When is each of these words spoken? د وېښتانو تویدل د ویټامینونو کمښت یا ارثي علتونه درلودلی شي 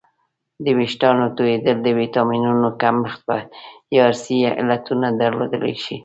د 0.63 0.65
وېښتانو 0.77 1.25
تویدل 1.37 1.77
د 1.83 1.87
ویټامینونو 1.99 2.67
کمښت 2.81 3.23
یا 3.95 4.01
ارثي 4.09 4.37
علتونه 4.61 5.07
درلودلی 5.21 5.75
شي 5.83 5.95